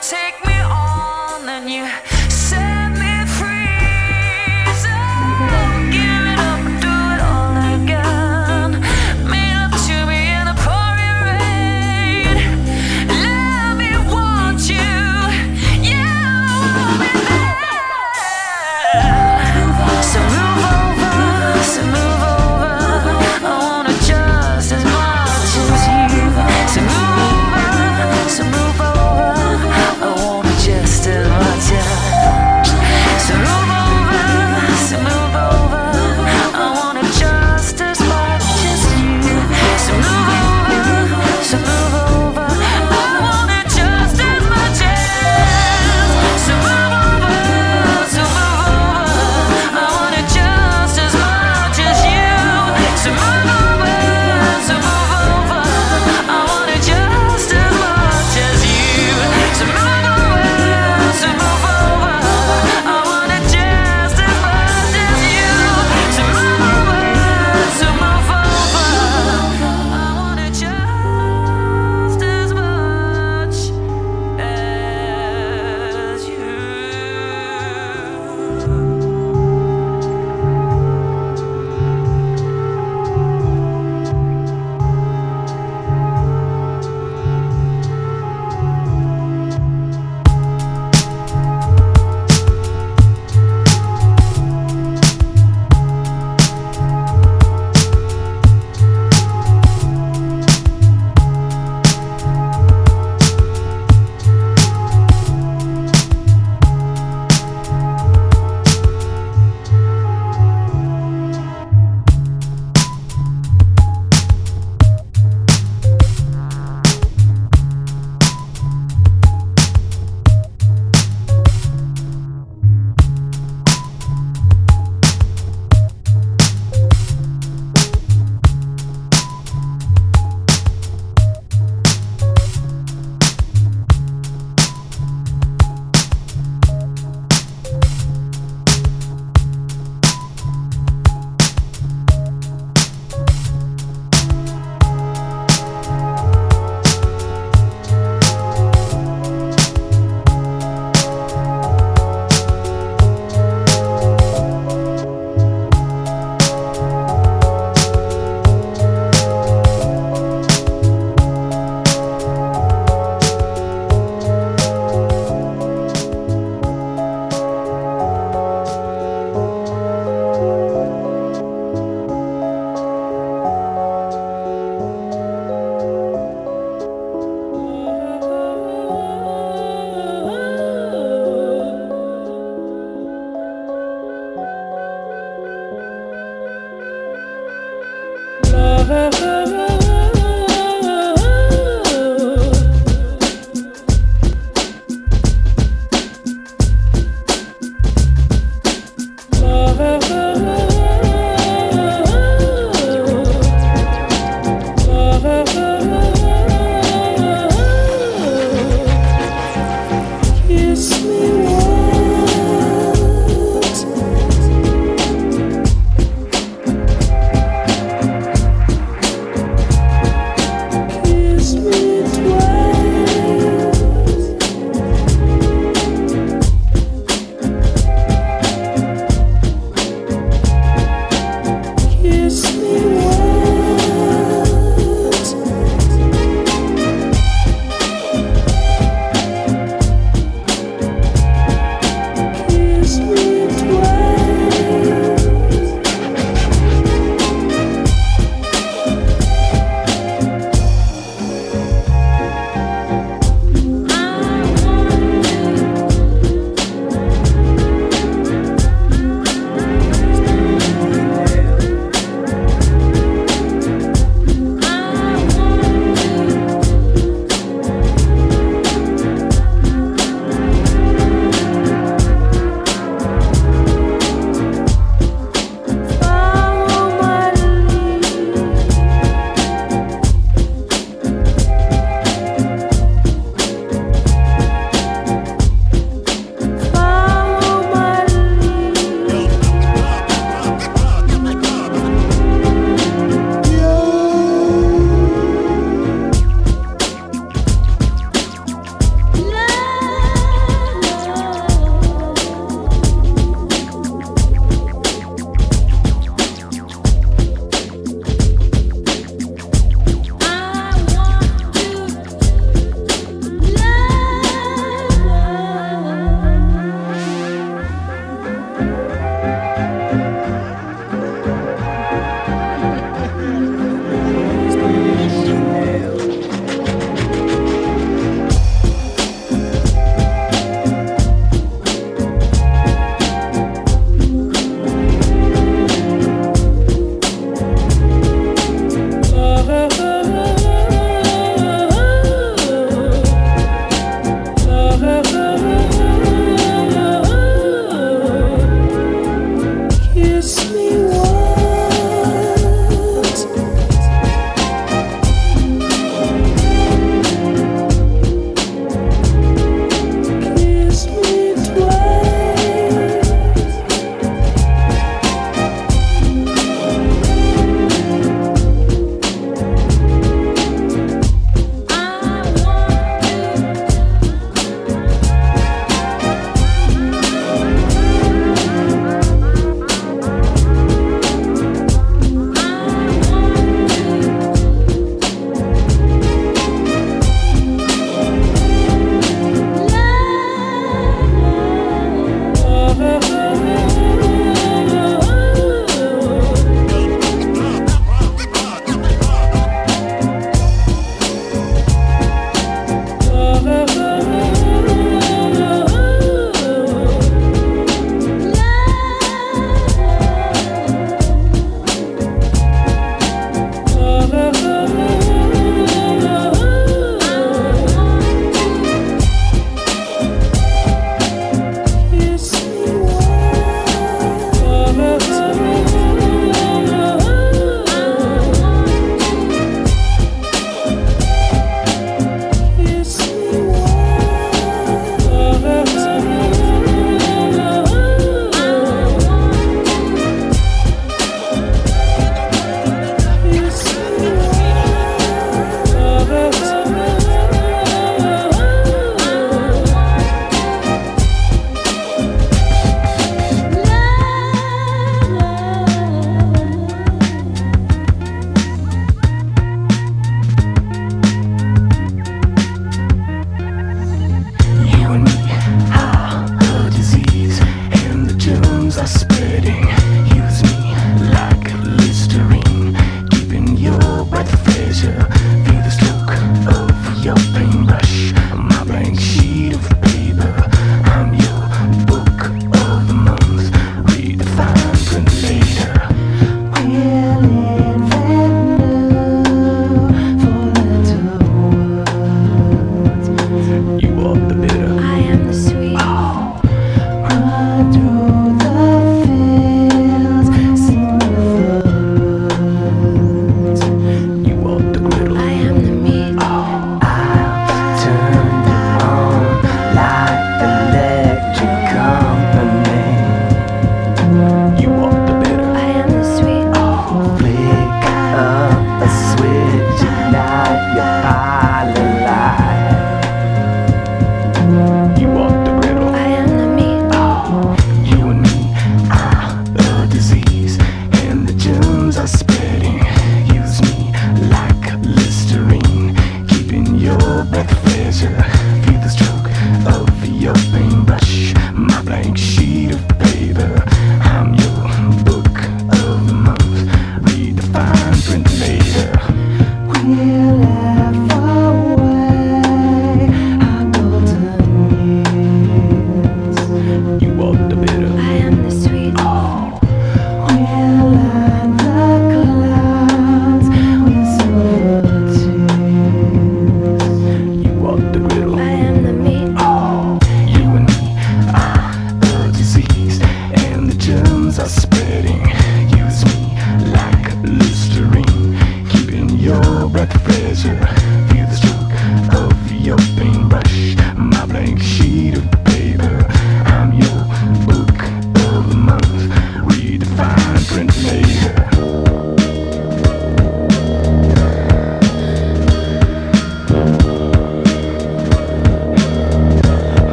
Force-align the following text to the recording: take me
take 0.00 0.44
me 0.44 0.49